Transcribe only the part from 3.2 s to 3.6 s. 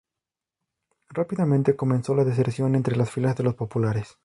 de los